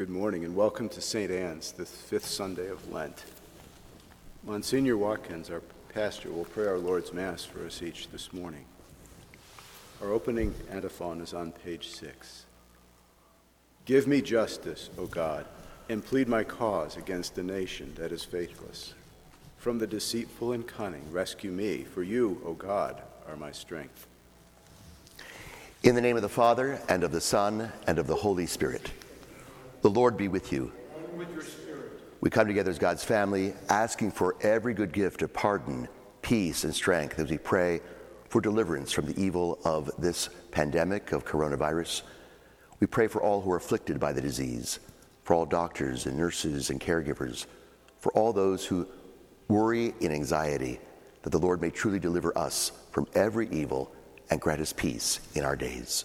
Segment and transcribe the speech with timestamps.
[0.00, 1.30] Good morning and welcome to St.
[1.30, 3.22] Anne's, the fifth Sunday of Lent.
[4.44, 5.60] Monsignor Watkins, our
[5.92, 8.64] pastor, will pray our Lord's Mass for us each this morning.
[10.00, 12.46] Our opening antiphon is on page six.
[13.84, 15.44] Give me justice, O God,
[15.90, 18.94] and plead my cause against the nation that is faithless.
[19.58, 24.06] From the deceitful and cunning, rescue me, for you, O God, are my strength.
[25.82, 28.90] In the name of the Father, and of the Son, and of the Holy Spirit.
[29.82, 30.72] The Lord be with you.
[30.94, 31.92] And with your spirit.
[32.20, 35.88] We come together as God's family, asking for every good gift of pardon,
[36.20, 37.80] peace, and strength as we pray
[38.28, 42.02] for deliverance from the evil of this pandemic of coronavirus.
[42.78, 44.80] We pray for all who are afflicted by the disease,
[45.24, 47.46] for all doctors and nurses and caregivers,
[48.00, 48.86] for all those who
[49.48, 50.78] worry and anxiety,
[51.22, 53.94] that the Lord may truly deliver us from every evil
[54.30, 56.04] and grant us peace in our days.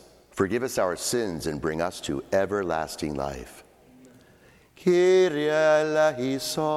[0.41, 3.63] forgive us our sins, and bring us to everlasting life.
[4.75, 6.71] Kyrie eleison.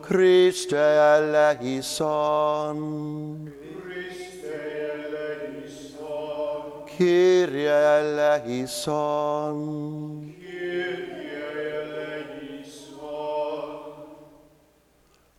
[0.00, 1.92] Christe eleison.
[6.96, 8.94] Kyrie eleison.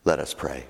[0.04, 0.66] Let us pray.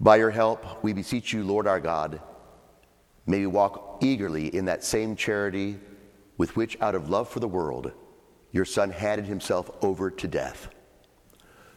[0.00, 2.20] By your help, we beseech you, Lord our God,
[3.26, 5.78] may we walk eagerly in that same charity
[6.36, 7.92] with which, out of love for the world,
[8.52, 10.68] your Son handed himself over to death.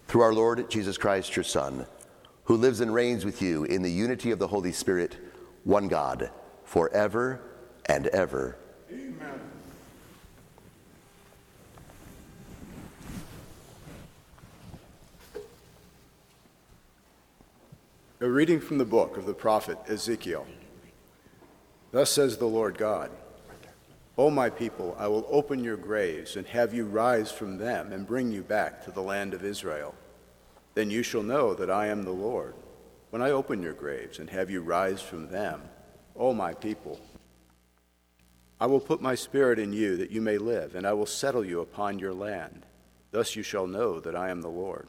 [0.08, 1.88] Through our Lord Jesus Christ, your Son,
[2.44, 5.18] who lives and reigns with you in the unity of the Holy Spirit,
[5.64, 6.30] one God,
[6.64, 7.42] forever
[7.88, 8.58] and ever.
[8.92, 9.51] Amen.
[18.24, 20.46] A reading from the book of the prophet Ezekiel.
[21.92, 23.09] Thus says the Lord God
[24.16, 28.06] O my people, I will open your graves and have you rise from them and
[28.06, 29.96] bring you back to the land of Israel.
[30.76, 32.54] Then you shall know that I am the Lord
[33.09, 35.64] when I open your graves and have you rise from them,
[36.16, 37.00] O my people.
[38.59, 41.44] I will put my spirit in you that you may live, and I will settle
[41.44, 42.68] you upon your land.
[43.09, 44.88] Thus you shall know that I am the Lord.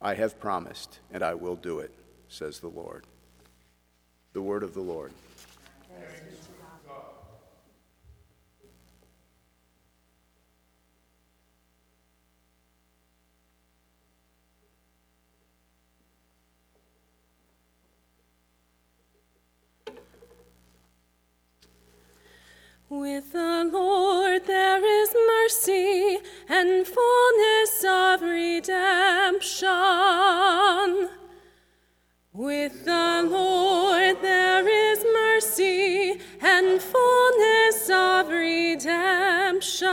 [0.00, 1.92] I have promised, and I will do it
[2.28, 3.04] says the Lord.
[4.32, 5.12] The word of the Lord.
[22.88, 29.66] With the Lord there is mercy and fullness of redemption.
[32.36, 39.86] With the Lord there is mercy and fullness of redemption.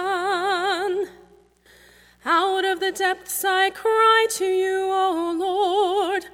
[2.26, 6.26] Out of the depths I cry to you, O Lord.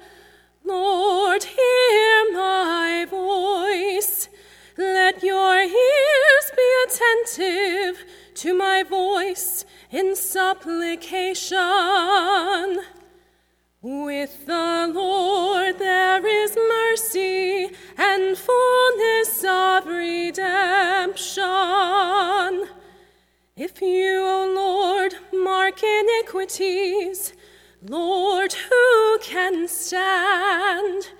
[0.64, 4.28] Lord, hear my voice.
[4.76, 8.04] Let your ears be attentive
[8.34, 11.60] to my voice in supplication.
[13.82, 21.38] With the Lord there is mercy and fullness of redemption.
[23.56, 27.32] If you, O Lord, mark iniquities,
[27.82, 31.12] Lord, who can stand?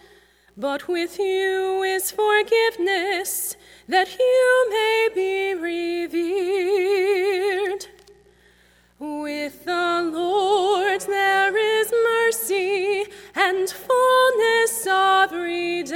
[0.55, 3.57] But with you is forgiveness,
[3.89, 6.91] that you may be revered.
[8.99, 10.90] With the Lord
[13.51, 15.91] and fullness of redemption.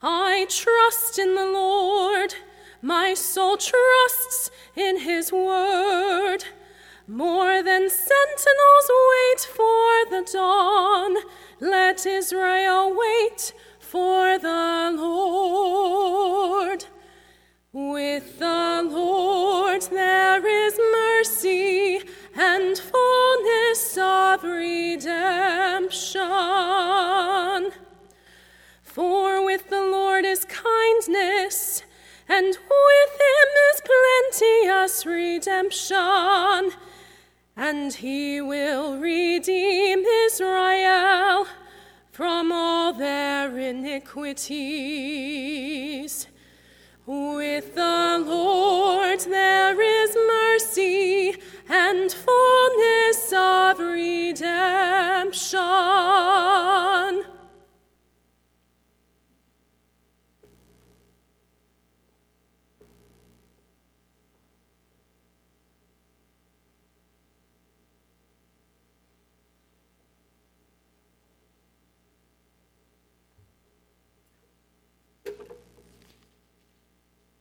[0.00, 2.36] I trust in the Lord,
[2.80, 6.44] my soul trusts in his word.
[7.08, 11.16] More than sentinels wait for the dawn,
[11.58, 16.84] let Israel wait for the Lord.
[17.72, 22.02] With the Lord there is mercy
[22.40, 25.02] and fullness of redemption.
[28.84, 31.82] For with the Lord is kindness,
[32.28, 36.70] and with him is plenteous redemption,
[37.56, 41.48] and he will redeem Israel
[42.12, 44.68] from all their iniquities.
[47.04, 51.36] With the Lord there is mercy
[51.68, 55.58] and fullness of redemption.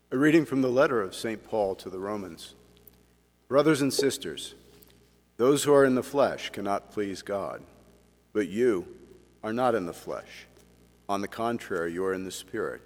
[0.10, 1.44] A reading from the letter of St.
[1.44, 2.56] Paul to the Romans.
[3.48, 4.56] Brothers and sisters,
[5.38, 7.64] those who are in the flesh cannot please God,
[8.34, 8.86] but you
[9.42, 10.48] are not in the flesh.
[11.08, 12.82] On the contrary, you are in the Spirit,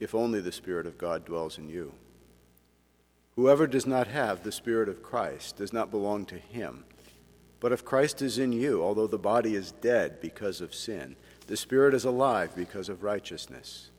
[0.00, 1.92] if only the Spirit of God dwells in you.
[3.36, 6.82] Whoever does not have the Spirit of Christ does not belong to him.
[7.60, 11.14] But if Christ is in you, although the body is dead because of sin,
[11.46, 13.90] the Spirit is alive because of righteousness.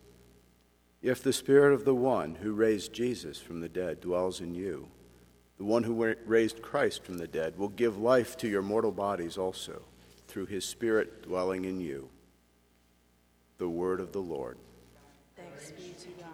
[1.01, 4.89] If the Spirit of the one who raised Jesus from the dead dwells in you,
[5.61, 9.37] the one who raised Christ from the dead will give life to your mortal bodies
[9.37, 9.83] also,
[10.27, 12.09] through his Spirit dwelling in you.
[13.59, 14.57] The word of the Lord.
[15.37, 16.31] Thanks be to God.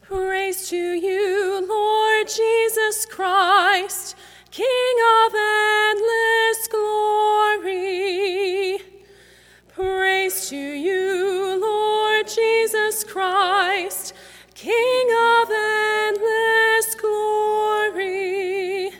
[0.00, 4.16] Praise to you, Lord Jesus Christ,
[4.50, 7.68] King of endless glory.
[9.68, 14.14] Praise to you, Lord Jesus Christ,
[14.54, 18.90] King of endless glory.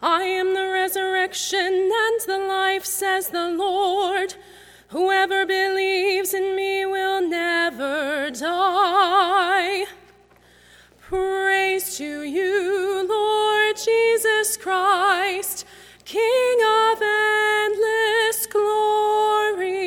[0.00, 4.36] I am the resurrection and the life, says the Lord.
[4.90, 9.86] Whoever believes in me will never die.
[11.00, 13.15] Praise to you, Lord
[13.86, 15.64] Jesus Christ,
[16.04, 19.86] King of endless glory.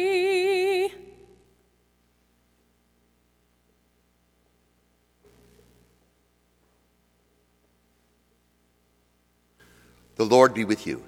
[10.15, 11.03] The Lord be with you.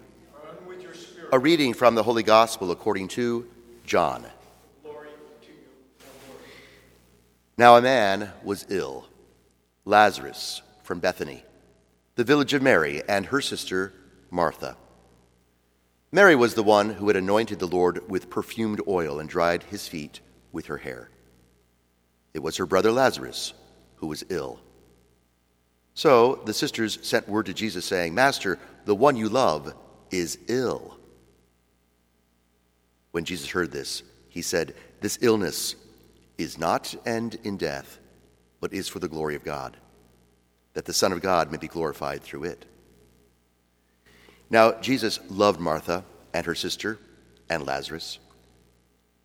[0.59, 1.29] And with your spirit.
[1.31, 3.47] A reading from the Holy Gospel according to
[3.85, 4.23] John.
[4.23, 4.29] To
[4.89, 5.53] you,
[7.57, 9.07] Now a man was ill,
[9.85, 11.45] Lazarus from Bethany,
[12.15, 13.93] the village of Mary, and her sister
[14.29, 14.75] Martha.
[16.11, 19.87] Mary was the one who had anointed the Lord with perfumed oil and dried his
[19.87, 20.19] feet
[20.51, 21.09] with her hair.
[22.33, 23.53] It was her brother Lazarus
[23.95, 24.59] who was ill.
[25.93, 29.73] So the sisters sent word to Jesus, saying, Master, the one you love
[30.09, 30.97] is ill.
[33.11, 35.75] When Jesus heard this, he said, This illness
[36.37, 37.99] is not end in death,
[38.59, 39.77] but is for the glory of God,
[40.73, 42.65] that the Son of God may be glorified through it.
[44.49, 46.03] Now, Jesus loved Martha
[46.33, 46.99] and her sister
[47.49, 48.19] and Lazarus.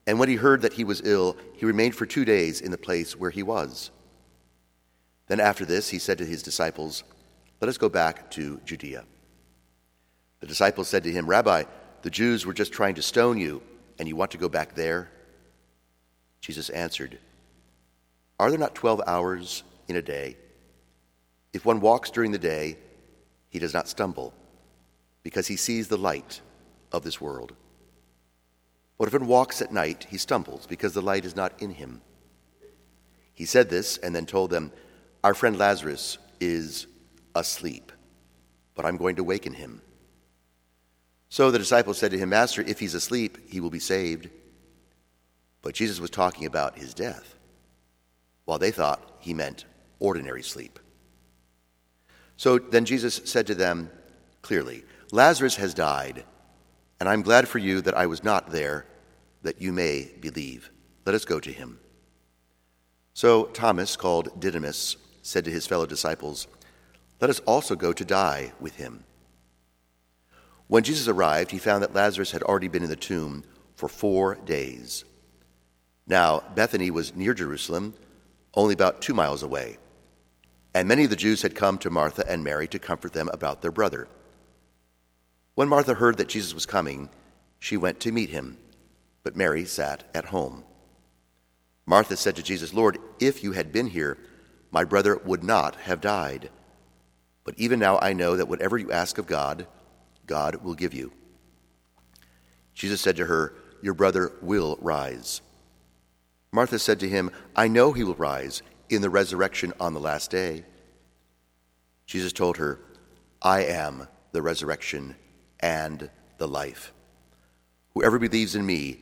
[0.07, 2.79] And when he heard that he was ill, he remained for two days in the
[2.79, 3.91] place where he was.
[5.27, 7.03] Then after this, he said to his disciples,
[7.61, 9.05] Let us go back to Judea.
[10.41, 11.65] The disciples said to him, Rabbi,
[12.03, 13.63] the Jews were just trying to stone you,
[13.99, 15.11] and you want to go back there?
[16.41, 17.19] Jesus answered,
[18.39, 20.37] Are there not twelve hours in a day?
[21.57, 22.77] If one walks during the day,
[23.49, 24.35] he does not stumble,
[25.23, 26.43] because he sees the light
[26.93, 27.55] of this world.
[28.99, 32.03] But if one walks at night, he stumbles, because the light is not in him.
[33.33, 34.71] He said this and then told them,
[35.25, 36.89] Our friend Lazarus is
[37.35, 37.91] asleep,
[38.75, 39.81] but I'm going to waken him.
[41.31, 44.29] So the disciples said to him, Master, if he's asleep, he will be saved.
[45.63, 47.35] But Jesus was talking about his death,
[48.45, 49.65] while they thought he meant
[50.01, 50.79] ordinary sleep.
[52.37, 53.91] So then Jesus said to them
[54.43, 56.25] clearly, Lazarus has died,
[57.01, 58.87] and I'm glad for you that I was not there,
[59.43, 60.71] that you may believe.
[61.05, 61.79] Let us go to him.
[63.15, 66.47] So Thomas, called Didymus, said to his fellow disciples,
[67.21, 69.05] Let us also go to die with him.
[70.69, 73.45] When Jesus arrived, he found that Lazarus had already been in the tomb
[73.77, 75.05] for four days.
[76.07, 77.95] Now, Bethany was near Jerusalem,
[78.55, 79.79] only about two miles away,
[80.77, 83.63] and many of the Jews had come to Martha and Mary to comfort them about
[83.63, 84.09] their brother.
[85.55, 87.09] When Martha heard that Jesus was coming,
[87.59, 88.59] she went to meet him,
[89.23, 90.65] but Mary sat at home.
[91.87, 94.19] Martha said to Jesus, Lord, if you had been here,
[94.71, 96.51] my brother would not have died.
[97.45, 99.67] But even now I know that whatever you ask of God,
[100.27, 101.11] God will give you.
[102.75, 105.41] Jesus said to her, Your brother will rise.
[106.53, 110.31] Martha said to him, I know he will rise in the resurrection on the last
[110.31, 110.65] day.
[112.07, 112.81] Jesus told her,
[113.43, 115.17] I am the resurrection
[115.61, 116.93] and the life.
[117.95, 118.99] Whoever believes in me,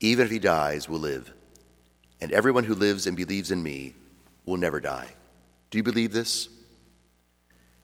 [0.00, 1.32] even if he dies, will live.
[2.20, 3.94] And everyone who lives and believes in me
[4.44, 5.08] will never die.
[5.70, 6.48] Do you believe this?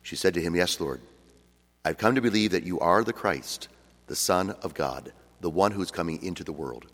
[0.03, 1.01] She said to him, Yes, Lord.
[1.85, 3.69] I've come to believe that you are the Christ,
[4.07, 6.87] the Son of God, the one who is coming into the world.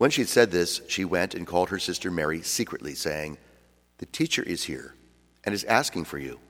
[0.00, 3.36] When she had said this, she went and called her sister Mary secretly, saying,
[3.98, 4.94] The teacher is here
[5.44, 6.40] and is asking for you.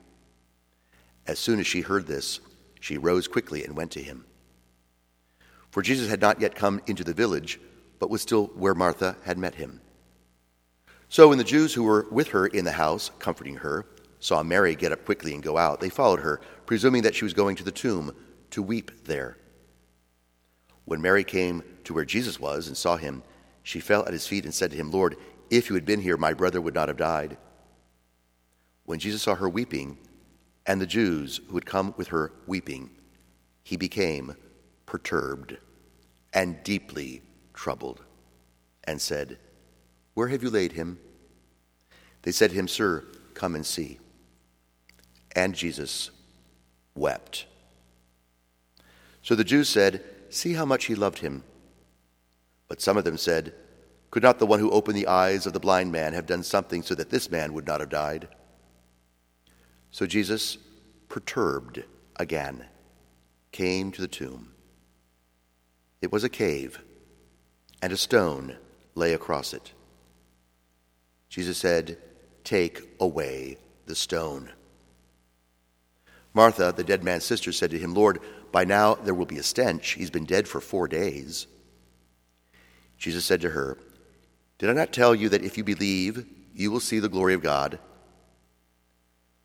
[1.27, 2.39] As soon as she heard this,
[2.79, 4.23] she rose quickly and went to him.
[5.69, 7.59] For Jesus had not yet come into the village,
[7.99, 9.81] but was still where Martha had met him.
[11.09, 13.85] So when the Jews who were with her in the house, comforting her,
[14.21, 17.33] saw Mary get up quickly and go out, they followed her, presuming that she was
[17.33, 18.15] going to the tomb
[18.51, 19.35] to weep there.
[20.85, 23.23] When Mary came to where Jesus was and saw him,
[23.63, 25.15] she fell at his feet and said to him, Lord,
[25.49, 27.37] if you had been here, my brother would not have died.
[28.85, 29.97] When Jesus saw her weeping,
[30.65, 32.91] and the Jews who had come with her weeping,
[33.63, 34.35] he became
[34.85, 35.57] perturbed
[36.33, 37.21] and deeply
[37.53, 38.03] troubled,
[38.85, 39.37] and said,
[40.13, 40.99] Where have you laid him?
[42.21, 43.99] They said to him, Sir, come and see.
[45.35, 46.11] And Jesus
[46.95, 47.45] wept.
[49.21, 51.43] So the Jews said, See how much he loved him.
[52.71, 53.53] But some of them said,
[54.11, 56.83] Could not the one who opened the eyes of the blind man have done something
[56.83, 58.29] so that this man would not have died?
[59.91, 60.57] So Jesus,
[61.09, 61.83] perturbed
[62.15, 62.63] again,
[63.51, 64.53] came to the tomb.
[66.01, 66.79] It was a cave,
[67.81, 68.55] and a stone
[68.95, 69.73] lay across it.
[71.27, 71.97] Jesus said,
[72.45, 74.49] Take away the stone.
[76.33, 78.21] Martha, the dead man's sister, said to him, Lord,
[78.53, 79.89] by now there will be a stench.
[79.89, 81.47] He's been dead for four days.
[83.01, 83.79] Jesus said to her,
[84.59, 87.41] Did I not tell you that if you believe, you will see the glory of
[87.41, 87.79] God?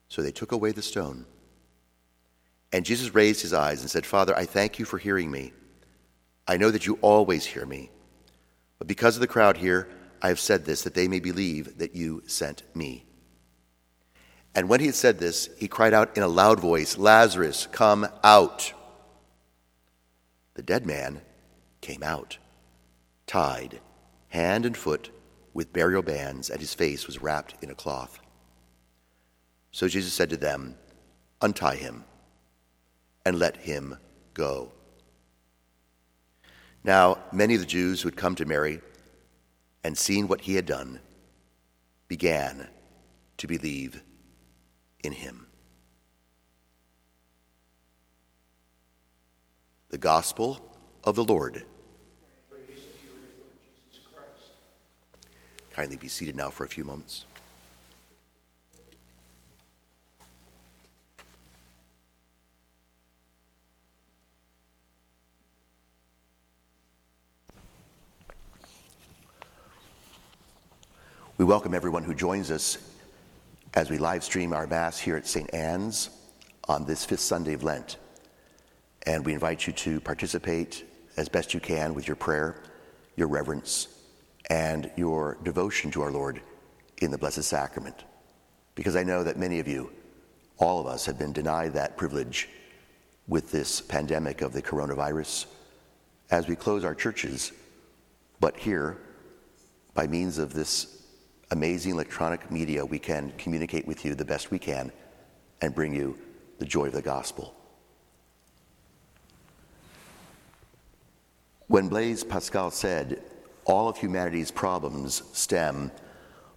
[0.08, 1.24] So they took away the stone.
[2.70, 5.54] And Jesus raised his eyes and said, Father, I thank you for hearing me.
[6.46, 7.88] I know that you always hear me.
[8.78, 9.88] But because of the crowd here,
[10.20, 13.06] I have said this, that they may believe that you sent me.
[14.54, 18.06] And when he had said this, he cried out in a loud voice, Lazarus, come
[18.22, 18.74] out.
[20.52, 21.22] The dead man
[21.80, 22.36] came out,
[23.26, 23.80] tied
[24.28, 25.10] hand and foot
[25.54, 28.18] with burial bands, and his face was wrapped in a cloth.
[29.72, 30.76] So Jesus said to them,
[31.40, 32.04] Untie him
[33.24, 33.98] and let him
[34.34, 34.72] go.
[36.84, 38.80] Now, many of the Jews who had come to Mary
[39.82, 41.00] and seen what he had done
[42.08, 42.68] began
[43.38, 44.02] to believe
[45.02, 45.46] in him.
[49.88, 50.60] The Gospel
[51.04, 51.64] of the Lord.
[55.76, 57.26] Kindly be seated now for a few moments.
[71.36, 72.78] We welcome everyone who joins us
[73.74, 75.52] as we live stream our Mass here at St.
[75.52, 76.08] Anne's
[76.68, 77.98] on this fifth Sunday of Lent.
[79.04, 80.86] And we invite you to participate
[81.18, 82.62] as best you can with your prayer,
[83.14, 83.88] your reverence,
[84.48, 86.40] and your devotion to our Lord
[86.98, 88.04] in the Blessed Sacrament.
[88.74, 89.90] Because I know that many of you,
[90.58, 92.48] all of us, have been denied that privilege
[93.28, 95.46] with this pandemic of the coronavirus
[96.30, 97.52] as we close our churches.
[98.40, 98.98] But here,
[99.94, 101.02] by means of this
[101.50, 104.92] amazing electronic media, we can communicate with you the best we can
[105.60, 106.18] and bring you
[106.58, 107.54] the joy of the gospel.
[111.68, 113.22] When Blaise Pascal said,
[113.66, 115.90] all of humanity's problems stem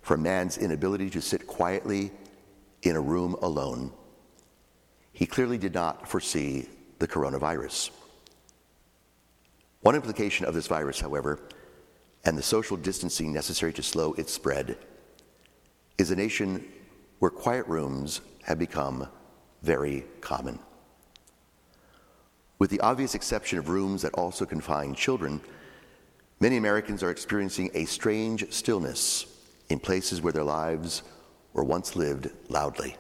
[0.01, 2.11] from man's inability to sit quietly
[2.83, 3.91] in a room alone,
[5.11, 7.89] he clearly did not foresee the coronavirus.
[9.81, 11.39] One implication of this virus, however,
[12.25, 14.77] and the social distancing necessary to slow its spread
[15.97, 16.63] is a nation
[17.19, 19.07] where quiet rooms have become
[19.63, 20.59] very common.
[22.59, 25.41] With the obvious exception of rooms that also confine children,
[26.39, 29.25] many Americans are experiencing a strange stillness
[29.69, 31.03] in places where their lives
[31.53, 32.95] were once lived loudly.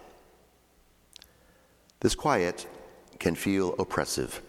[1.99, 2.67] This quiet
[3.19, 4.41] can feel oppressive.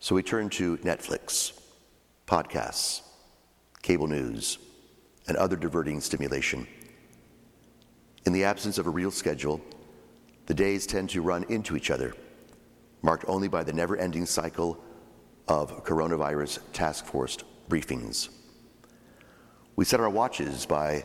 [0.00, 1.58] So we turn to Netflix,
[2.26, 3.02] podcasts,
[3.82, 4.58] cable news,
[5.28, 6.66] and other diverting stimulation.
[8.26, 9.60] In the absence of a real schedule,
[10.46, 12.14] the days tend to run into each other,
[13.02, 14.78] marked only by the never ending cycle
[15.48, 17.38] of coronavirus task force
[17.68, 18.28] briefings.
[19.76, 21.04] We set our watches by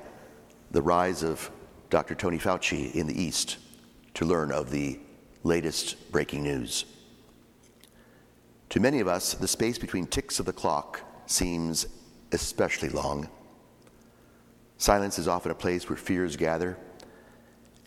[0.71, 1.49] the rise of
[1.89, 2.15] Dr.
[2.15, 3.57] Tony Fauci in the East
[4.13, 4.99] to learn of the
[5.43, 6.85] latest breaking news.
[8.69, 11.87] To many of us, the space between ticks of the clock seems
[12.31, 13.29] especially long.
[14.77, 16.77] Silence is often a place where fears gather,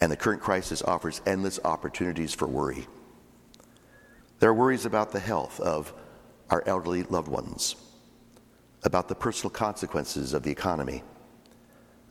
[0.01, 2.87] and the current crisis offers endless opportunities for worry.
[4.41, 5.93] There are worries about the health of
[6.51, 7.77] our elderly loved ones,
[8.85, 11.03] about the personal consequences of the economy,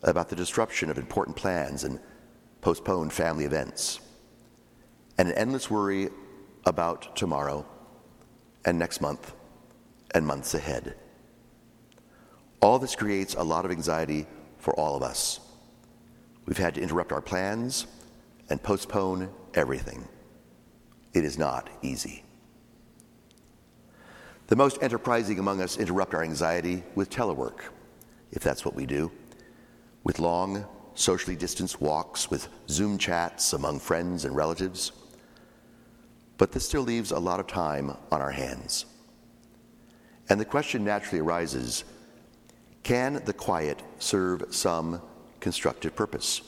[0.03, 1.99] about the disruption of important plans and
[2.61, 3.99] postponed family events,
[5.17, 6.09] and an endless worry
[6.65, 7.65] about tomorrow
[8.65, 9.33] and next month
[10.13, 10.95] and months ahead.
[12.61, 15.39] All this creates a lot of anxiety for all of us.
[16.45, 17.87] We've had to interrupt our plans
[18.49, 20.07] and postpone everything.
[21.13, 22.23] It is not easy.
[24.51, 27.62] The most enterprising among us interrupt our anxiety with telework,
[28.34, 29.10] if that's what we do,
[30.03, 34.91] with long, socially distanced walks, with Zoom chats among friends and relatives.
[36.38, 38.88] But this still leaves a lot of time on our hands.
[40.27, 41.86] And the question naturally arises
[42.84, 45.01] can the quiet serve some
[45.39, 46.41] constructive purpose?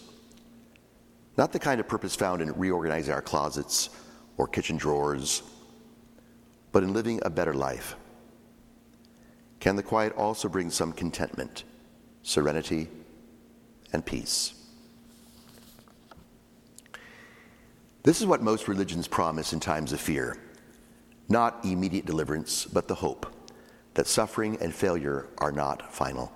[1.37, 3.91] Not the kind of purpose found in reorganizing our closets
[4.35, 5.41] or kitchen drawers,
[6.73, 7.95] but in living a better life.
[9.61, 11.63] Can the quiet also bring some contentment,
[12.23, 12.89] serenity,
[13.93, 14.55] and peace?
[18.01, 20.37] This is what most religions promise in times of fear
[21.29, 23.33] not immediate deliverance, but the hope
[23.93, 26.31] that suffering and failure are not final.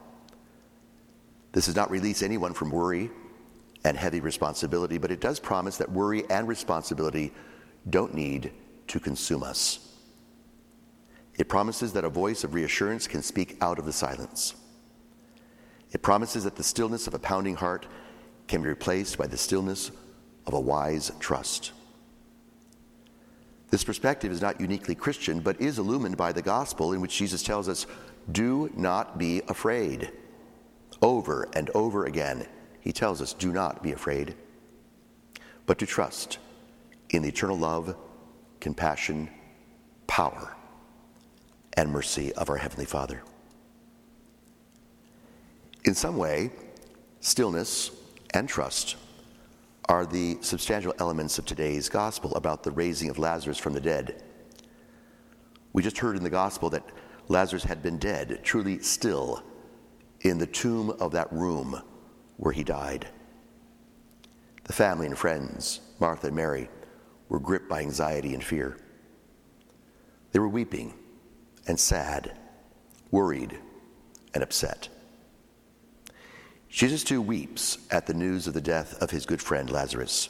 [1.52, 3.12] This does not release anyone from worry
[3.84, 7.34] and heavy responsibility, but it does promise that worry and responsibility
[7.89, 8.52] don't need
[8.88, 9.97] to consume us.
[11.38, 14.56] It promises that a voice of reassurance can speak out of the silence.
[15.91, 17.86] It promises that the stillness of a pounding heart
[18.47, 19.91] can be replaced by the stillness
[20.45, 21.73] of a wise trust.
[23.69, 27.43] This perspective is not uniquely Christian, but is illumined by the gospel in which Jesus
[27.43, 27.86] tells us,
[28.32, 30.12] Do not be afraid.
[31.02, 32.47] Over and over again,
[32.80, 34.36] he tells us, Do not be afraid,
[35.65, 36.39] but to trust
[37.10, 37.95] in the eternal love,
[38.62, 39.30] compassion,
[40.08, 40.56] power,
[41.78, 43.22] and mercy of our Heavenly Father.
[45.86, 46.52] In some way,
[47.22, 47.92] stillness
[48.34, 48.98] and trust
[49.88, 54.22] are the substantial elements of today's gospel about the raising of Lazarus from the dead.
[55.72, 56.84] We just heard in the gospel that
[57.30, 59.44] Lazarus had been dead, truly still,
[60.22, 61.82] in the tomb of that room
[62.38, 63.08] where he died.
[64.63, 66.70] The family and friends, Martha and Mary,
[67.30, 68.78] were gripped by anxiety and fear.
[70.32, 70.94] They were weeping
[71.67, 72.32] and sad,
[73.12, 73.58] worried
[74.34, 74.89] and upset.
[76.69, 80.30] Jesus too weeps at the news of the death of his good friend Lazarus.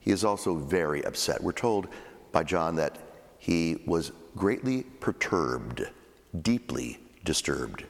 [0.00, 1.42] He is also very upset.
[1.42, 1.88] We're told
[2.32, 2.98] by John that
[3.38, 5.88] he was greatly perturbed,
[6.40, 7.84] deeply disturbed.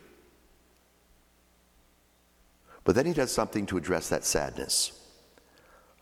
[2.84, 4.92] But then he does something to address that sadness,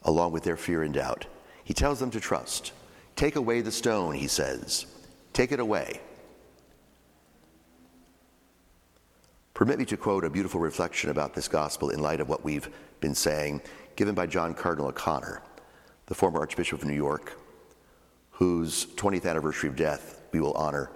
[0.03, 1.27] along with their fear and doubt.
[1.65, 2.73] He tells them to trust.
[3.17, 4.87] Take away the stone, he says.
[5.33, 6.01] Take it away.
[9.59, 12.71] Permit me to quote a beautiful reflection about this gospel in light of what we've
[13.01, 13.61] been saying,
[13.97, 15.43] given by John Cardinal O'Connor,
[16.07, 17.37] the former Archbishop of New York,
[18.31, 20.93] whose 20th anniversary of death we will honor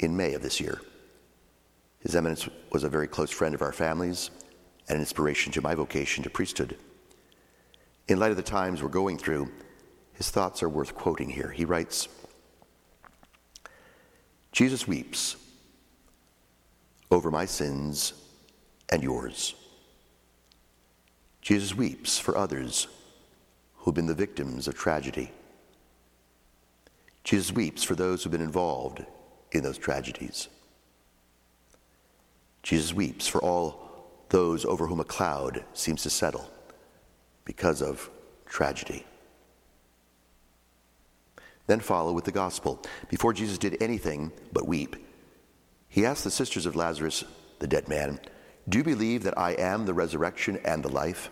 [0.00, 0.80] in May of this year.
[2.00, 4.32] His Eminence was a very close friend of our families
[4.88, 6.76] and an inspiration to my vocation to priesthood.
[8.08, 9.52] In light of the times we're going through,
[10.14, 11.50] his thoughts are worth quoting here.
[11.50, 12.08] He writes
[14.50, 15.36] Jesus weeps
[17.10, 18.12] over my sins
[18.90, 19.54] and yours.
[21.42, 22.86] Jesus weeps for others
[23.78, 25.30] who've been the victims of tragedy.
[27.24, 29.04] Jesus weeps for those who've been involved
[29.52, 30.48] in those tragedies.
[32.62, 33.88] Jesus weeps for all
[34.28, 36.50] those over whom a cloud seems to settle
[37.44, 38.10] because of
[38.46, 39.04] tragedy.
[41.66, 42.82] Then follow with the gospel.
[43.08, 44.96] Before Jesus did anything but weep,
[45.90, 47.24] he asked the sisters of Lazarus,
[47.58, 48.20] the dead man,
[48.68, 51.30] Do you believe that I am the resurrection and the life?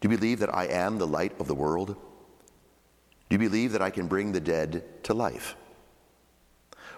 [0.00, 1.94] Do you believe that I am the light of the world?
[3.28, 5.56] Do you believe that I can bring the dead to life?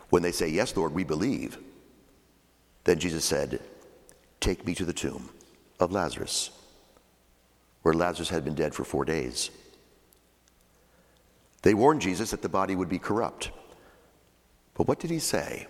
[0.09, 1.59] When they say, Yes, Lord, we believe,
[2.85, 3.61] then Jesus said,
[4.39, 5.31] Take me to the tomb
[5.81, 6.51] of Lazarus,
[7.83, 9.51] where Lazarus had been dead for four days.
[11.63, 13.51] They warned Jesus that the body would be corrupt.
[14.75, 15.67] But what did he say?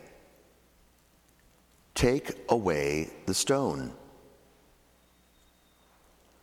[1.99, 3.91] Take away the stone.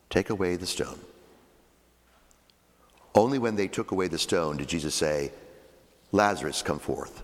[0.10, 1.00] Take away the stone.
[3.14, 5.32] Only when they took away the stone did Jesus say,
[6.12, 7.24] Lazarus, come forth.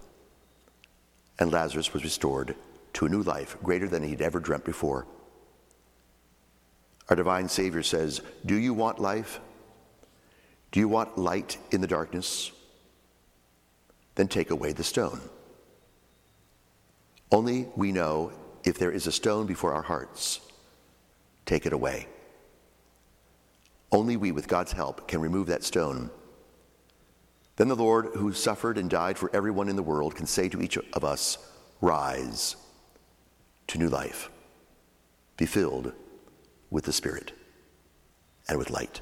[1.39, 2.55] And Lazarus was restored
[2.93, 5.05] to a new life greater than he'd ever dreamt before.
[7.09, 9.41] Our divine Savior says, Do you want life?
[10.71, 12.53] Do you want light in the darkness?
[14.15, 15.19] Then take away the stone.
[17.31, 20.41] Only we know if there is a stone before our hearts,
[21.45, 22.07] take it away.
[23.91, 26.09] Only we, with God's help, can remove that stone.
[27.55, 30.61] Then the Lord, who suffered and died for everyone in the world, can say to
[30.61, 31.37] each of us,
[31.81, 32.55] Rise
[33.67, 34.29] to new life.
[35.37, 35.93] Be filled
[36.69, 37.31] with the Spirit
[38.47, 39.01] and with light.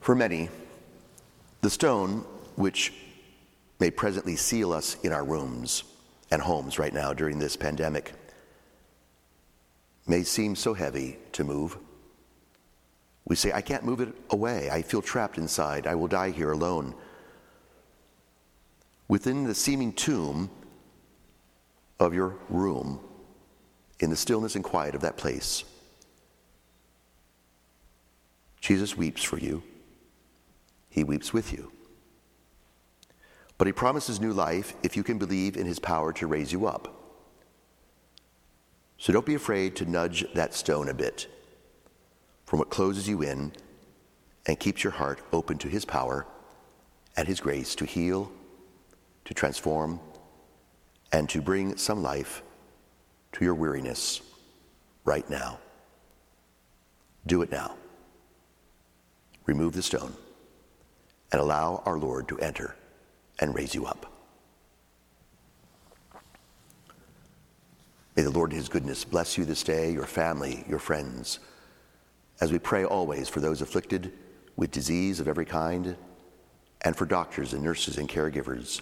[0.00, 0.50] For many,
[1.62, 2.24] the stone
[2.56, 2.92] which
[3.78, 5.84] may presently seal us in our rooms
[6.30, 8.12] and homes right now during this pandemic
[10.06, 11.76] may seem so heavy to move.
[13.26, 14.70] We say, I can't move it away.
[14.70, 15.86] I feel trapped inside.
[15.86, 16.94] I will die here alone.
[19.06, 20.50] Within the seeming tomb
[22.00, 23.00] of your room,
[24.00, 25.64] in the stillness and quiet of that place,
[28.60, 29.62] Jesus weeps for you.
[30.88, 31.70] He weeps with you.
[33.58, 36.66] But he promises new life if you can believe in his power to raise you
[36.66, 36.94] up.
[38.96, 41.26] So don't be afraid to nudge that stone a bit
[42.46, 43.52] from what closes you in
[44.46, 46.26] and keeps your heart open to his power
[47.16, 48.32] and his grace to heal,
[49.24, 50.00] to transform,
[51.12, 52.42] and to bring some life
[53.32, 54.20] to your weariness
[55.04, 55.58] right now.
[57.26, 57.74] Do it now.
[59.46, 60.14] Remove the stone
[61.32, 62.74] and allow our Lord to enter
[63.38, 64.06] and raise you up.
[68.16, 71.38] May the Lord in his goodness bless you this day, your family, your friends,
[72.40, 74.12] as we pray always for those afflicted
[74.56, 75.96] with disease of every kind
[76.82, 78.80] and for doctors and nurses and caregivers,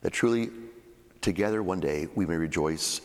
[0.00, 0.50] that truly
[1.20, 3.00] together one day we may rejoice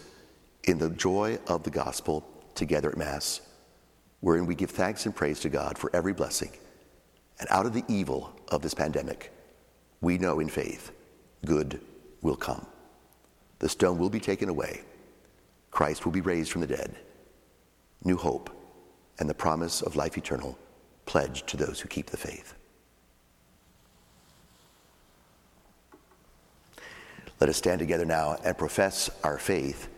[0.64, 3.42] in the joy of the gospel together at Mass,
[4.22, 6.52] wherein we give thanks and praise to God for every blessing.
[7.40, 9.32] And out of the evil of this pandemic,
[10.06, 10.92] we know in faith
[11.46, 11.82] good
[12.22, 12.64] will come.
[13.58, 14.84] The stone will be taken away
[15.72, 16.96] Christ will be raised from the dead,
[18.04, 18.50] new hope,
[19.20, 20.58] and the promise of life eternal
[21.06, 22.54] pledged to those who keep the faith.
[27.42, 29.90] Let us stand together now and profess our faith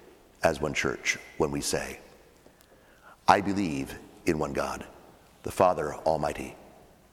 [0.41, 1.99] as one church when we say,
[3.27, 3.93] I believe
[4.25, 4.85] in one God,
[5.43, 6.55] the Father Almighty,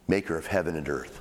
[0.08, 1.20] maker of heaven and earth,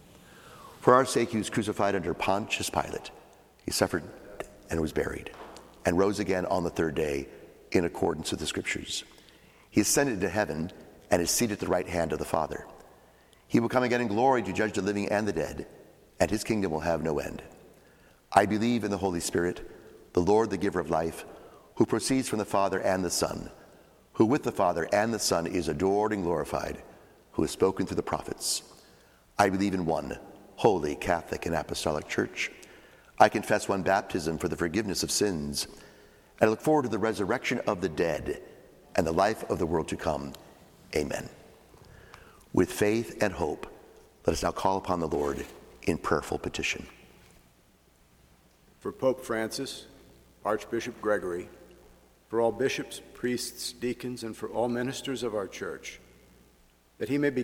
[0.81, 3.11] For our sake, he was crucified under Pontius Pilate.
[3.63, 4.03] He suffered
[4.71, 5.29] and was buried,
[5.85, 7.27] and rose again on the third day
[7.71, 9.03] in accordance with the Scriptures.
[9.69, 10.71] He ascended to heaven
[11.11, 12.65] and is seated at the right hand of the Father.
[13.47, 15.67] He will come again in glory to judge the living and the dead,
[16.19, 17.43] and his kingdom will have no end.
[18.33, 19.69] I believe in the Holy Spirit,
[20.13, 21.25] the Lord, the giver of life,
[21.75, 23.51] who proceeds from the Father and the Son,
[24.13, 26.81] who with the Father and the Son is adored and glorified,
[27.33, 28.63] who has spoken through the prophets.
[29.37, 30.17] I believe in one
[30.61, 32.51] holy, Catholic, and Apostolic Church.
[33.17, 35.65] I confess one baptism for the forgiveness of sins,
[36.39, 38.43] and I look forward to the resurrection of the dead
[38.95, 40.33] and the life of the world to come.
[40.95, 41.27] Amen.
[42.53, 43.65] With faith and hope,
[44.27, 45.43] let us now call upon the Lord
[45.87, 46.85] in prayerful petition.
[48.81, 49.87] For Pope Francis,
[50.45, 51.49] Archbishop Gregory,
[52.27, 55.99] for all bishops, priests, deacons, and for all ministers of our church,
[56.99, 57.43] that he may be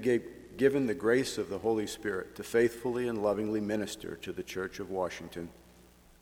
[0.57, 4.79] given the grace of the Holy Spirit to faithfully and lovingly minister to the Church
[4.79, 5.49] of Washington,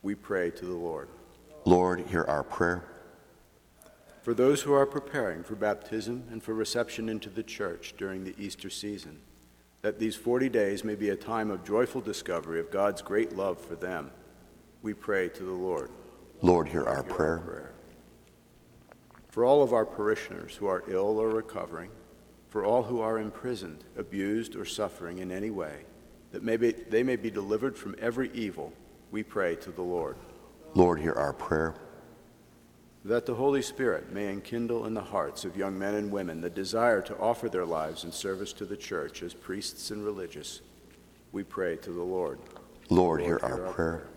[0.01, 1.07] we pray to the Lord.
[1.65, 2.83] Lord, hear our prayer
[4.25, 8.33] for those who are preparing for baptism and for reception into the church during the
[8.39, 9.19] Easter season,
[9.83, 13.59] that these 40 days may be a time of joyful discovery of God's great love
[13.59, 14.09] for them.
[14.81, 15.91] We pray to the Lord.
[16.41, 17.71] Lord, hear our prayer.
[19.29, 21.91] For all of our parishioners who are ill or recovering,
[22.55, 25.79] for all who are imprisoned, abused, or suffering in any way,
[26.31, 28.71] that may be, they may be delivered from every evil,
[29.11, 30.15] we pray to the Lord.
[30.73, 31.75] Lord, hear our prayer.
[33.03, 36.49] That the Holy Spirit may enkindle in the hearts of young men and women the
[36.49, 40.61] desire to offer their lives in service to the church as priests and religious,
[41.33, 42.39] we pray to the Lord.
[42.89, 44.07] Lord, hear our prayer.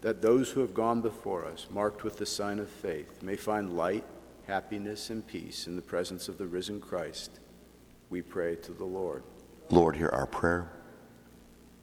[0.00, 3.76] That those who have gone before us, marked with the sign of faith, may find
[3.76, 4.04] light,
[4.50, 7.38] happiness, and peace in the presence of the risen Christ,
[8.10, 9.22] we pray to the Lord.
[9.70, 10.68] Lord, hear our prayer.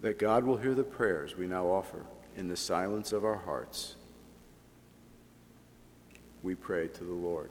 [0.02, 3.96] That God will hear the prayers we now offer in the silence of our hearts,
[6.44, 7.50] we pray to the Lord.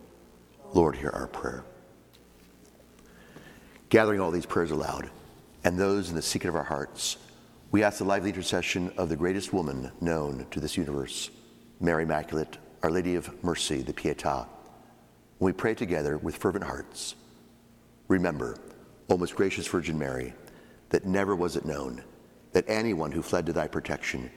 [0.74, 1.64] Lord, hear our prayer.
[3.88, 5.08] Gathering all these prayers aloud
[5.64, 7.16] and those in the secret of our hearts,
[7.70, 11.30] we ask the lively intercession of the greatest woman known to this universe,
[11.80, 14.46] Mary Immaculate, Our Lady of Mercy, the Pietà.
[15.38, 17.14] When we pray together with fervent hearts,
[18.08, 18.56] remember,
[19.10, 20.32] O most gracious Virgin Mary,
[20.88, 22.02] that never was it known
[22.52, 24.30] that anyone who fled to thy protection,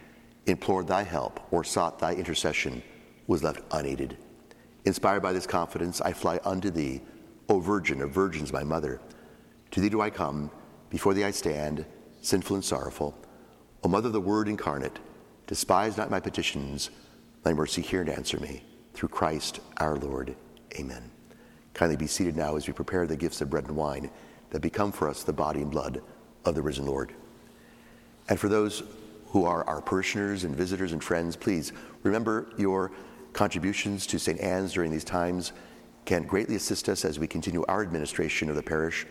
[0.45, 2.83] implored thy help, or sought thy intercession
[3.27, 4.17] was left unaided.
[4.83, 7.01] Inspired by this confidence, I fly unto thee,
[7.47, 8.99] O Virgin of Virgins, my mother.
[9.71, 10.51] To thee do I come,
[10.89, 11.85] before thee I stand,
[12.21, 13.15] sinful and sorrowful.
[13.83, 14.99] O Mother of the Word incarnate,
[15.47, 16.89] despise not my petitions.
[17.43, 18.63] Thy mercy hear and answer me.
[18.93, 20.35] Through Christ our Lord.
[20.75, 21.11] Amen.
[21.73, 24.09] Kindly be seated now as we prepare the gifts of bread and wine
[24.49, 26.01] that become for us the body and blood
[26.45, 27.13] of the risen Lord.
[28.27, 28.83] And for those
[29.27, 31.71] who are our parishioners and visitors and friends, please
[32.03, 32.91] remember your
[33.33, 34.39] contributions to St.
[34.39, 35.53] Anne's during these times
[36.05, 39.05] can greatly assist us as we continue our administration of the parish.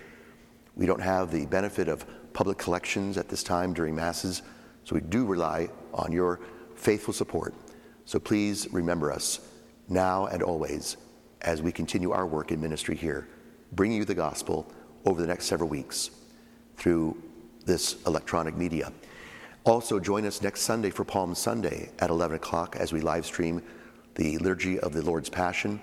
[0.74, 4.42] We don't have the benefit of public collections at this time during Masses,
[4.84, 6.40] so we do rely on your
[6.74, 7.54] faithful support.
[8.04, 9.40] So please remember us
[9.88, 10.96] now and always
[11.42, 13.28] as we continue our work in ministry here,
[13.72, 14.70] bringing you the gospel
[15.04, 16.10] over the next several weeks
[16.76, 17.16] through
[17.64, 18.92] this electronic media.
[19.64, 23.62] Also, join us next Sunday for Palm Sunday at 11 o'clock as we live stream
[24.14, 25.80] the Liturgy of the Lord's Passion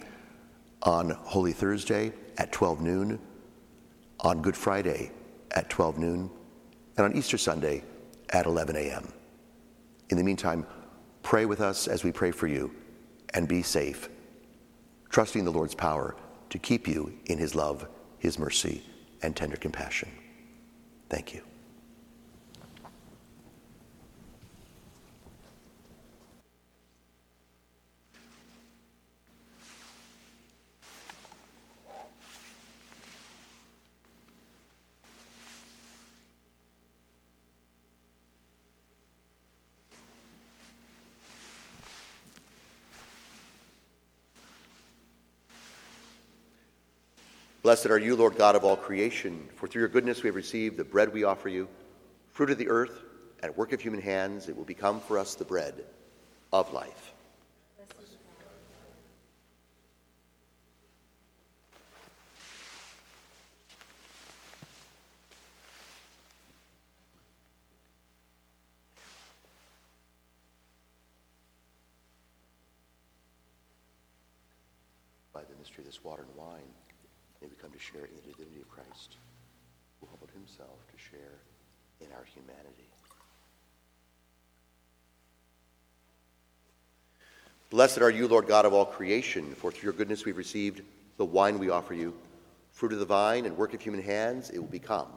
[0.83, 3.19] on Holy Thursday at 12 noon,
[4.19, 5.11] on Good Friday
[5.51, 6.29] at 12 noon,
[6.97, 7.83] and on Easter Sunday
[8.29, 9.11] at 11 a.m.
[10.09, 10.65] In the meantime,
[11.23, 12.73] pray with us as we pray for you
[13.33, 14.09] and be safe,
[15.15, 16.13] trusting the Lord's power
[16.49, 17.87] to keep you in his love,
[18.19, 18.83] his mercy,
[19.21, 20.11] and tender compassion.
[21.09, 21.41] Thank you.
[47.65, 50.77] Blessed are you, Lord God of all creation, for through your goodness we have received
[50.77, 51.67] the bread we offer you,
[52.31, 53.01] fruit of the earth
[53.41, 54.47] and work of human hands.
[54.47, 55.73] It will become for us the bread
[56.53, 57.11] of life.
[75.33, 76.61] By the mystery of this water and wine,
[77.41, 79.17] may we come to share in the divinity of Christ,
[79.99, 81.39] who humbled himself to share
[82.01, 82.89] in our humanity.
[87.69, 90.81] Blessed are you, Lord God of all creation, for through your goodness we've received
[91.17, 92.13] the wine we offer you,
[92.71, 95.07] fruit of the vine and work of human hands, it will become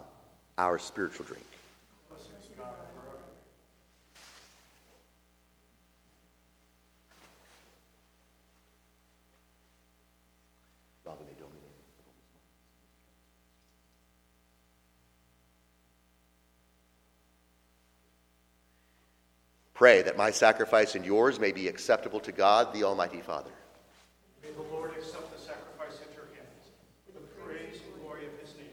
[0.56, 1.44] our spiritual drink.
[19.78, 23.52] Pray that my sacrifice and yours may be acceptable to God, the Almighty Father.
[24.42, 26.72] May the Lord accept the sacrifice at your hands,
[27.06, 28.66] for the praise and glory of his name,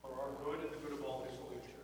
[0.00, 1.74] for our good and the good of all his holy church.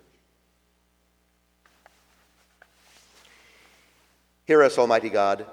[4.45, 5.45] Hear us, Almighty God,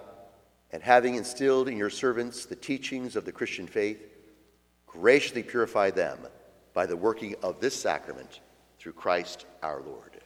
[0.72, 4.06] and having instilled in your servants the teachings of the Christian faith,
[4.86, 6.20] graciously purify them
[6.76, 8.40] by the working of this sacrament
[8.78, 10.22] through Christ our Lord.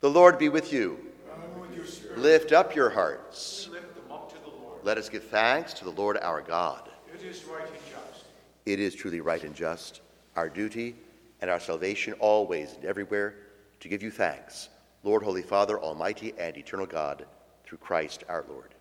[0.00, 1.09] The Lord be with you.
[1.34, 3.68] And with your spirit, Lift up your hearts.
[4.10, 4.78] up to the Lord.
[4.84, 6.88] Let us give thanks to the Lord our God.
[7.12, 8.24] It is right and just,
[8.66, 10.00] It is truly right and just,
[10.36, 10.96] our duty
[11.40, 13.34] and our salvation always and everywhere
[13.80, 14.68] to give you thanks,
[15.02, 17.24] Lord, Holy Father, Almighty and eternal God,
[17.64, 18.74] through Christ our Lord.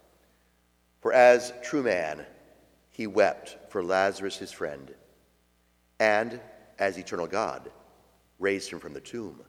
[1.02, 2.26] For as true man,
[2.90, 4.94] he wept for Lazarus his friend,
[6.00, 6.42] and
[6.80, 7.72] as eternal God,
[8.40, 9.42] raised him from the tomb.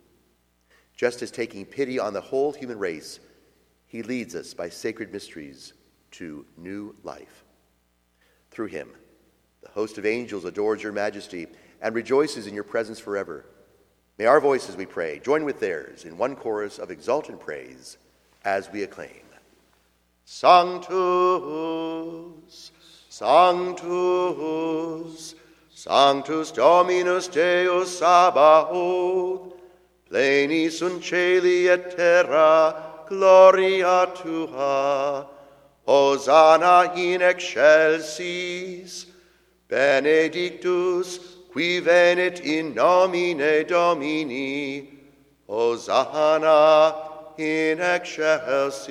[1.01, 3.21] Just as taking pity on the whole human race,
[3.87, 5.73] he leads us by sacred mysteries
[6.11, 7.43] to new life.
[8.51, 8.91] Through him,
[9.63, 11.47] the host of angels adores your majesty
[11.81, 13.47] and rejoices in your presence forever.
[14.19, 17.97] May our voices, we pray, join with theirs in one chorus of exultant praise
[18.45, 19.23] as we acclaim
[20.27, 20.93] Sanctus,
[23.09, 23.75] Sanctus,
[25.71, 29.60] Sanctus Dominus Deus Sabaoth,
[30.11, 32.75] pleni sunt celi et terra,
[33.09, 35.27] gloria tua,
[35.87, 39.07] Hosanna in excelsis,
[39.69, 41.19] benedictus
[41.53, 44.89] qui venit in nomine Domini,
[45.47, 46.95] Hosanna
[47.39, 48.91] in excelsis.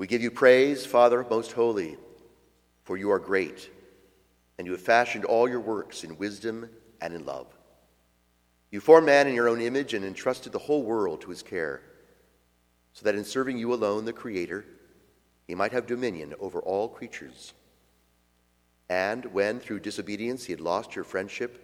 [0.00, 1.98] We give you praise, Father most holy,
[2.84, 3.68] for you are great
[4.56, 6.70] and you have fashioned all your works in wisdom
[7.02, 7.48] and in love.
[8.70, 11.82] You formed man in your own image and entrusted the whole world to his care,
[12.94, 14.64] so that in serving you alone, the Creator,
[15.46, 17.52] he might have dominion over all creatures.
[18.88, 21.62] And when, through disobedience, he had lost your friendship,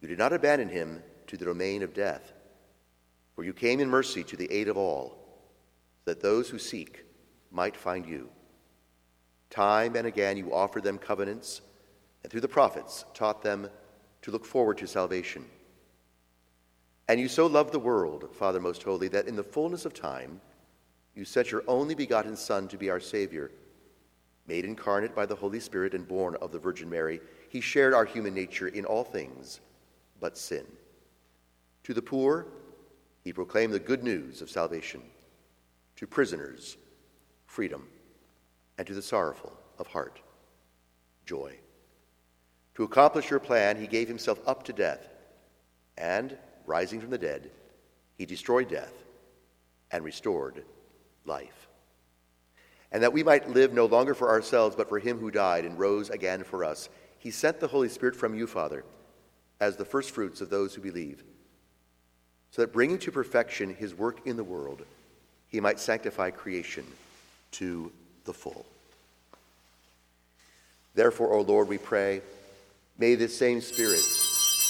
[0.00, 2.32] you did not abandon him to the domain of death,
[3.34, 5.08] for you came in mercy to the aid of all,
[6.04, 7.04] so that those who seek
[7.50, 8.28] might find you.
[9.50, 11.62] Time and again you offered them covenants
[12.22, 13.68] and through the prophets taught them
[14.22, 15.44] to look forward to salvation.
[17.08, 20.40] And you so loved the world, Father most holy, that in the fullness of time
[21.14, 23.50] you sent your only begotten Son to be our Savior.
[24.46, 28.04] Made incarnate by the Holy Spirit and born of the Virgin Mary, he shared our
[28.04, 29.60] human nature in all things
[30.20, 30.64] but sin.
[31.84, 32.46] To the poor,
[33.24, 35.02] he proclaimed the good news of salvation.
[35.96, 36.76] To prisoners,
[37.48, 37.88] freedom.
[38.76, 40.20] And to the sorrowful of heart,
[41.26, 41.56] joy.
[42.76, 45.08] To accomplish your plan, he gave himself up to death,
[45.96, 47.50] and, rising from the dead,
[48.16, 48.92] he destroyed death
[49.90, 50.62] and restored
[51.24, 51.66] life.
[52.92, 55.78] And that we might live no longer for ourselves, but for him who died and
[55.78, 58.84] rose again for us, he sent the Holy Spirit from you, Father,
[59.60, 61.24] as the firstfruits of those who believe,
[62.52, 64.82] so that bringing to perfection his work in the world,
[65.48, 66.84] he might sanctify creation
[67.52, 67.92] to
[68.24, 68.66] the full.
[70.94, 72.22] Therefore, O Lord, we pray
[72.98, 74.02] May this same Spirit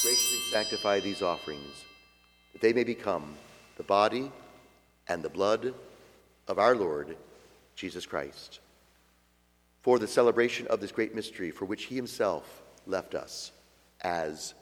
[0.02, 1.84] graciously sanctify these offerings,
[2.52, 3.34] that they may become
[3.78, 4.30] the body
[5.08, 5.72] and the blood
[6.46, 7.16] of our Lord
[7.74, 8.60] Jesus Christ,
[9.80, 13.50] for the celebration of this great mystery for which he himself left us
[14.02, 14.52] as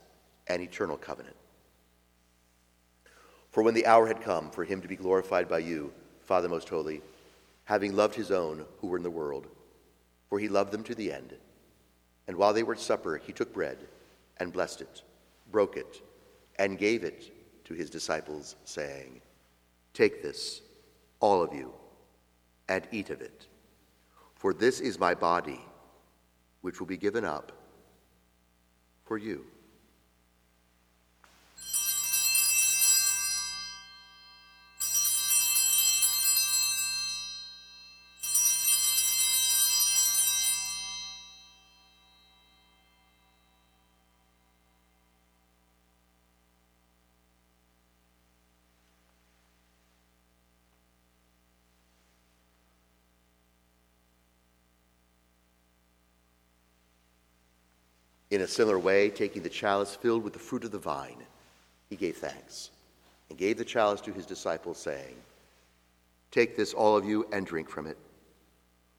[0.46, 1.37] an eternal covenant.
[3.50, 6.68] For when the hour had come for him to be glorified by you, Father most
[6.68, 7.02] holy,
[7.66, 9.46] having loved his own who were in the world,
[10.29, 11.35] for he loved them to the end,
[12.26, 13.76] and while they were at supper, he took bread
[14.38, 15.02] and blessed it,
[15.50, 16.02] broke it,
[16.59, 17.33] and gave it
[17.64, 19.20] to his disciples, saying,
[19.92, 20.62] Take this,
[21.20, 21.72] all of you,
[22.68, 23.46] and eat of it,
[24.35, 25.61] for this is my body,
[26.61, 27.52] which will be given up
[29.05, 29.44] for you.
[58.30, 61.22] In a similar way, taking the chalice filled with the fruit of the vine,
[61.88, 62.70] he gave thanks
[63.28, 65.16] and gave the chalice to his disciples, saying,
[66.30, 67.96] Take this, all of you, and drink from it.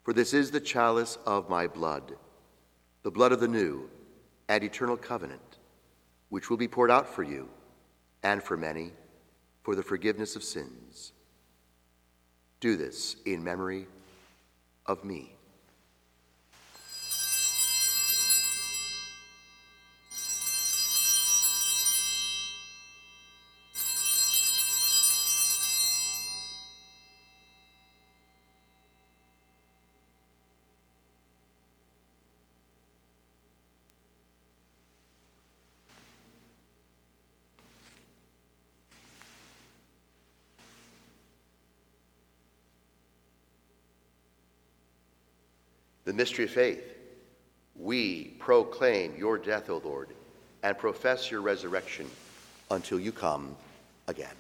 [0.04, 2.16] For this is the chalice of my blood,
[3.04, 3.90] the blood of the new
[4.48, 5.58] and eternal covenant,
[6.30, 7.50] which will be poured out for you
[8.24, 8.92] and for many
[9.64, 11.12] for the forgiveness of sins.
[12.62, 13.88] Do this in memory
[14.86, 15.37] of me.
[46.28, 46.94] Mystery of faith.
[47.74, 50.10] We proclaim your death, O Lord,
[50.62, 52.06] and profess your resurrection
[52.70, 53.56] until you come
[54.10, 54.36] again.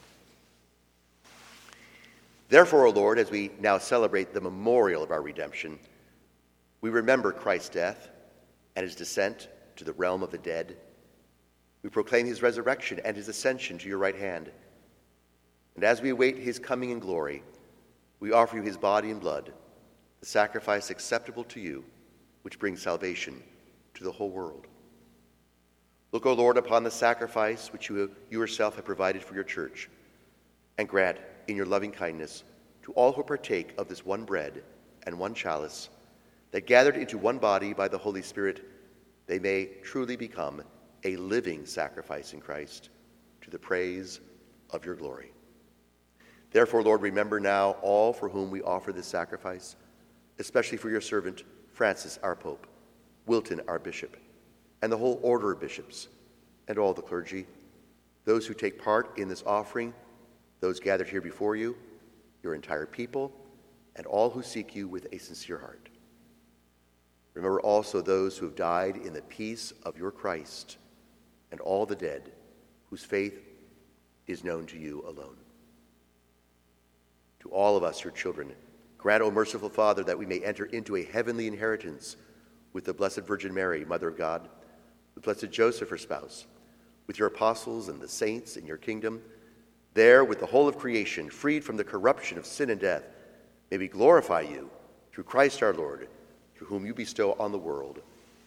[2.50, 5.80] Therefore, O Lord, as we now celebrate the memorial of our redemption,
[6.82, 8.10] we remember Christ's death
[8.76, 10.76] and his descent to the realm of the dead.
[11.84, 14.52] We proclaim his resurrection and his ascension to your right hand.
[15.76, 17.44] And as we await his coming in glory,
[18.20, 19.54] we offer you his body and blood,
[20.28, 21.86] the sacrifice acceptable to you,
[22.41, 23.41] which brings salvation
[23.93, 24.67] to the whole world.
[26.11, 29.89] Look, O Lord, upon the sacrifice which you, you yourself have provided for your church,
[30.78, 31.17] and grant,
[31.47, 32.43] in your loving kindness,
[32.84, 34.63] to all who partake of this one bread
[35.03, 35.88] and one chalice,
[36.51, 38.65] that gathered into one body by the Holy Spirit,
[39.28, 40.61] they may truly become
[41.05, 42.89] a living sacrifice in Christ
[43.39, 44.19] to the praise
[44.71, 45.32] of your glory.
[46.51, 49.78] Therefore, Lord, remember now all for whom we offer this sacrifice,
[50.40, 52.68] especially for your servant Francis, our Pope,
[53.26, 54.18] Wilton, our Bishop,
[54.82, 56.08] and the whole order of bishops,
[56.68, 57.46] and all the clergy,
[58.26, 59.94] those who take part in this offering,
[60.60, 61.76] those gathered here before you,
[62.44, 63.32] your entire people,
[63.96, 65.90] and all who seek you with a sincere heart.
[67.34, 70.78] Remember also those who have died in the peace of your Christ,
[71.52, 72.32] and all the dead
[72.90, 73.40] whose faith
[74.26, 75.38] is known to you alone.
[77.42, 78.54] To all of us, your children,
[79.08, 82.18] grant, O merciful Father, that we may enter into a heavenly inheritance
[82.74, 84.49] with the Blessed Virgin Mary, Mother of God
[85.16, 86.45] with Blessed Joseph, her spouse,
[87.08, 89.22] with your apostles and the saints in your kingdom,
[89.93, 93.03] there with the whole of creation, freed from the corruption of sin and death,
[93.72, 94.70] may we glorify you
[95.14, 96.10] through Christ our Lord,
[96.58, 98.01] through whom you bestow on the world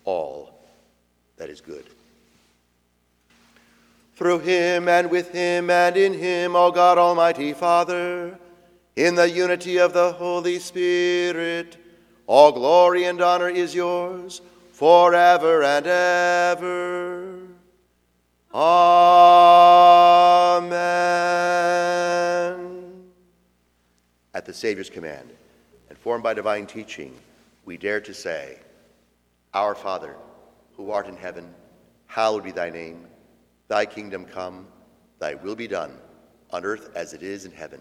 [0.05, 0.61] all
[1.39, 1.87] that is good.
[4.15, 8.39] Through him and with him and in him, O God Almighty Father,
[8.97, 11.77] in the unity of the Holy Spirit,
[12.27, 14.41] all glory and honor is yours
[14.73, 17.39] forever and ever.
[18.53, 18.81] Amen.
[24.35, 25.31] At the Savior's command,
[25.89, 27.15] and formed by divine teaching,
[27.65, 28.59] we dare to say,
[29.55, 30.17] Our Father,
[30.77, 31.53] who art in heaven,
[32.07, 33.07] hallowed be thy name.
[33.69, 34.67] Thy kingdom come,
[35.19, 35.97] thy will be done,
[36.51, 37.81] on earth as it is in heaven.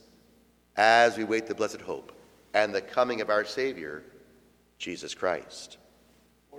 [0.77, 2.11] as we wait the blessed hope
[2.53, 4.03] and the coming of our Savior,
[4.77, 5.77] Jesus Christ.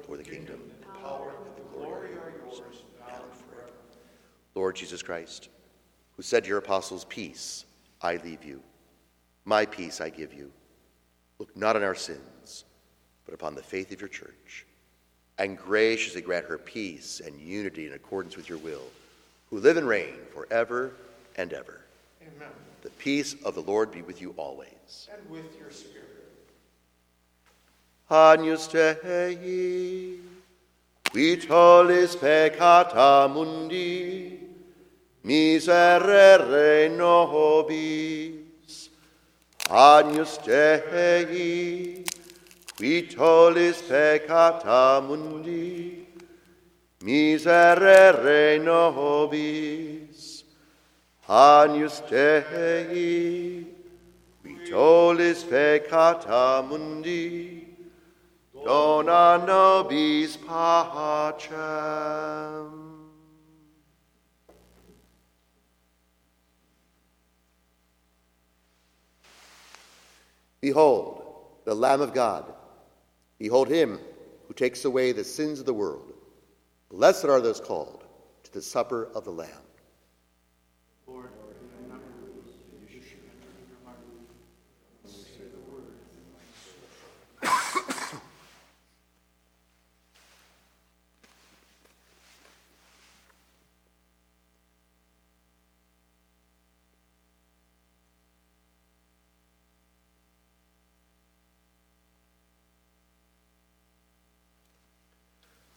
[0.06, 3.72] For the kingdom, the power, and the glory are yours, now and forever.
[4.54, 5.48] Lord Jesus Christ,
[6.16, 7.66] who said to your apostles, Peace
[8.00, 8.62] I leave you,
[9.44, 10.50] my peace I give you.
[11.38, 12.64] Look not on our sins,
[13.24, 14.66] but upon the faith of your church,
[15.38, 18.84] and graciously grant her peace and unity in accordance with your will,
[19.50, 20.92] who live and reign forever
[21.36, 21.80] and ever.
[22.22, 22.52] Amen.
[22.82, 25.08] The peace of the Lord be with you always.
[25.12, 26.08] And with your spirit.
[28.10, 30.18] Agnus Dei,
[31.10, 34.40] qui tollis peccata mundi,
[35.24, 38.90] miserere nobis.
[39.70, 42.04] Agnus Dei,
[42.76, 46.06] qui tollis peccata mundi,
[47.00, 50.11] miserere nobis.
[51.34, 53.64] Agnus Dei,
[54.42, 57.66] qui tollis peccata mundi,
[58.62, 61.48] dona nobis pacem.
[70.60, 71.22] Behold,
[71.64, 72.44] the Lamb of God.
[73.38, 73.98] Behold him
[74.48, 76.12] who takes away the sins of the world.
[76.90, 78.04] Blessed are those called
[78.42, 79.48] to the supper of the Lamb.
[81.08, 81.30] Lord,
[81.82, 82.04] remember
[82.80, 84.26] that you should enter into my room
[85.02, 85.98] and say the word.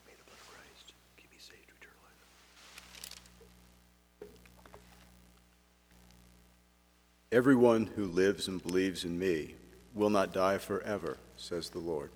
[0.05, 2.13] May the blood of Christ keep me safe to eternal life.
[7.35, 9.55] Everyone who lives and believes in me
[9.93, 12.11] will not die forever, says the Lord.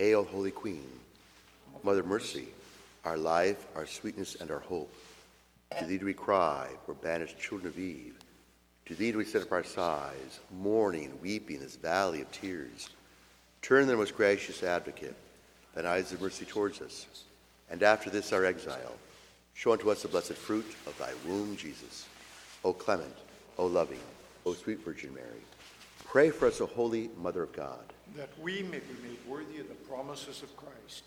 [0.00, 0.88] Hail, Holy Queen,
[1.82, 2.48] Mother Mercy,
[3.04, 4.90] our life, our sweetness, and our hope.
[5.78, 8.16] To thee do we cry, poor banished children of Eve.
[8.86, 12.88] To thee do we set up our sighs, mourning weeping in this valley of tears.
[13.60, 15.14] Turn then, most gracious advocate,
[15.74, 17.04] thine eyes of mercy towards us,
[17.70, 18.94] and after this our exile,
[19.52, 22.06] show unto us the blessed fruit of thy womb, Jesus.
[22.64, 23.16] O clement,
[23.58, 24.00] O loving,
[24.46, 25.44] O sweet Virgin Mary,
[26.10, 27.92] pray for us, O holy Mother of God.
[28.16, 31.04] that we may be made worthy of the promises of Christ.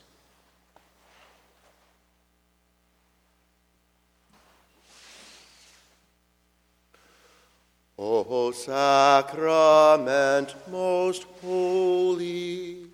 [8.00, 12.88] O sacrament most holy,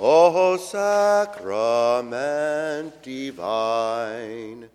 [0.00, 1.42] O sacrament
[3.02, 4.70] divine,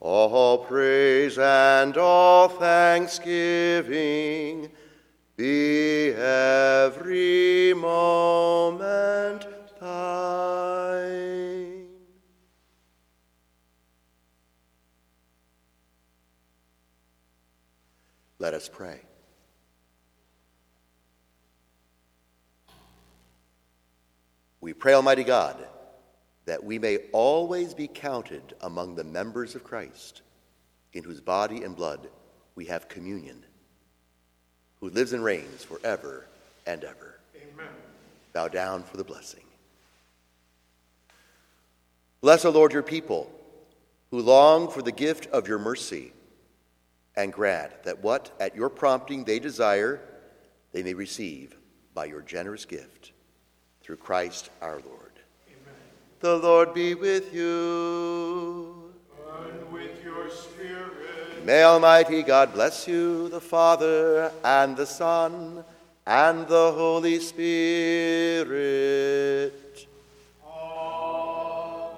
[0.00, 4.70] all praise and all thanksgiving
[5.36, 9.46] be every moment
[9.78, 11.86] thine.
[18.38, 19.00] Let us pray.
[24.60, 25.64] We pray, Almighty God,
[26.44, 30.22] that we may always be counted among the members of Christ,
[30.92, 32.08] in whose body and blood
[32.54, 33.44] we have communion,
[34.86, 36.24] who lives and reigns forever
[36.64, 37.18] and ever.
[37.34, 37.66] Amen.
[38.32, 39.42] Bow down for the blessing.
[42.20, 43.28] Bless, O Lord, your people
[44.12, 46.12] who long for the gift of your mercy,
[47.16, 50.00] and grant that what at your prompting they desire,
[50.72, 51.56] they may receive
[51.92, 53.10] by your generous gift.
[53.80, 55.12] Through Christ our Lord.
[55.48, 55.74] Amen.
[56.20, 58.92] The Lord be with you.
[59.40, 61.05] And with your spirit.
[61.46, 65.64] May Almighty God bless you, the Father, and the Son,
[66.04, 68.56] and the Holy Spirit.
[70.44, 71.90] Amen.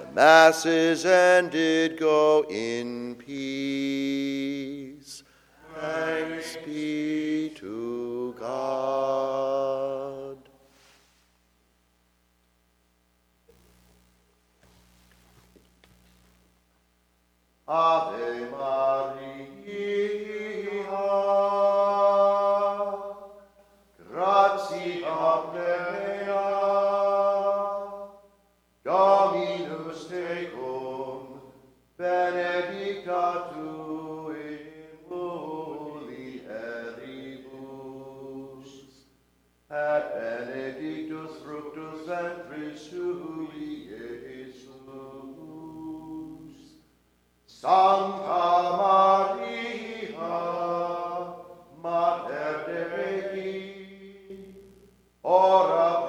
[0.00, 1.98] The Mass is ended.
[1.98, 5.22] Go in peace.
[5.80, 9.59] Thanks be to God.
[17.72, 19.30] Ave Maria,
[24.10, 26.46] gratia plena,
[28.82, 31.22] Dominus tecum,
[31.96, 34.66] benedicta tu in
[35.08, 36.10] mulieribus,
[39.70, 43.89] et benedictus fructus ventris tui,
[47.60, 50.16] Sancta Maria,
[51.76, 52.64] Mater
[53.34, 54.32] Dei,
[55.22, 55.99] ora